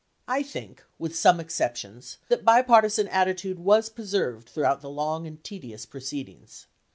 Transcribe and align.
I 0.27 0.41
think, 0.41 0.83
with 0.97 1.15
some 1.15 1.39
exceptions 1.39 2.17
that 2.27 2.43
bipartisan 2.43 3.07
attitude 3.09 3.59
was 3.59 3.87
preserved 3.87 4.49
throughout 4.49 4.81
the 4.81 4.89
long 4.89 5.27
and 5.27 5.43
tedious 5.43 5.85
proceedings. 5.85 6.65